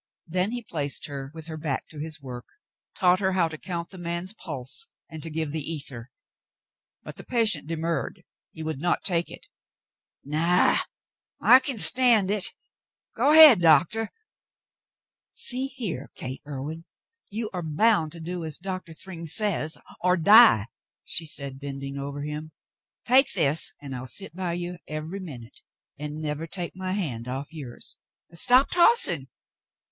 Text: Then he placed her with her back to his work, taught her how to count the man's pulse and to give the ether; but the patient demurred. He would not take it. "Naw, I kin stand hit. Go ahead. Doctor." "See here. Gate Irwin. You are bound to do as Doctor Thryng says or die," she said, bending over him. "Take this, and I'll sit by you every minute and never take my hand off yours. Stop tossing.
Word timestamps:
Then 0.25 0.49
he 0.49 0.63
placed 0.63 1.05
her 1.05 1.29
with 1.35 1.45
her 1.45 1.57
back 1.57 1.85
to 1.89 1.99
his 1.99 2.19
work, 2.19 2.47
taught 2.95 3.19
her 3.19 3.33
how 3.33 3.47
to 3.47 3.55
count 3.59 3.91
the 3.91 3.99
man's 3.99 4.33
pulse 4.33 4.87
and 5.11 5.21
to 5.21 5.29
give 5.29 5.51
the 5.51 5.61
ether; 5.61 6.09
but 7.03 7.17
the 7.17 7.23
patient 7.23 7.67
demurred. 7.67 8.23
He 8.51 8.63
would 8.63 8.79
not 8.81 9.03
take 9.03 9.29
it. 9.29 9.45
"Naw, 10.23 10.79
I 11.39 11.59
kin 11.59 11.77
stand 11.77 12.31
hit. 12.31 12.55
Go 13.15 13.31
ahead. 13.31 13.61
Doctor." 13.61 14.11
"See 15.33 15.67
here. 15.67 16.09
Gate 16.15 16.41
Irwin. 16.47 16.85
You 17.29 17.51
are 17.53 17.61
bound 17.61 18.11
to 18.13 18.19
do 18.19 18.43
as 18.43 18.57
Doctor 18.57 18.93
Thryng 18.95 19.27
says 19.27 19.77
or 20.03 20.17
die," 20.17 20.65
she 21.05 21.27
said, 21.27 21.59
bending 21.59 21.99
over 21.99 22.23
him. 22.23 22.51
"Take 23.05 23.31
this, 23.33 23.75
and 23.79 23.95
I'll 23.95 24.07
sit 24.07 24.35
by 24.35 24.53
you 24.53 24.79
every 24.87 25.19
minute 25.19 25.59
and 25.99 26.15
never 26.19 26.47
take 26.47 26.75
my 26.75 26.93
hand 26.93 27.27
off 27.27 27.53
yours. 27.53 27.97
Stop 28.33 28.71
tossing. 28.71 29.27